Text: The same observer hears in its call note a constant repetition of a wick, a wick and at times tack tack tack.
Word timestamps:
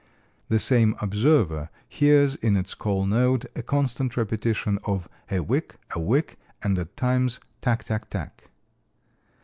The 0.49 0.57
same 0.57 0.95
observer 0.99 1.69
hears 1.87 2.33
in 2.37 2.57
its 2.57 2.73
call 2.73 3.05
note 3.05 3.45
a 3.55 3.61
constant 3.61 4.17
repetition 4.17 4.79
of 4.83 5.07
a 5.29 5.41
wick, 5.41 5.75
a 5.91 5.99
wick 5.99 6.39
and 6.63 6.79
at 6.79 6.97
times 6.97 7.39
tack 7.61 7.83
tack 7.83 8.09
tack. 8.09 8.45